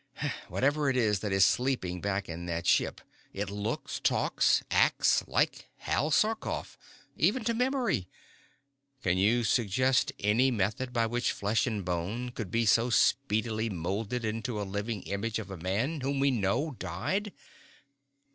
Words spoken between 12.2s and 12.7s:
could be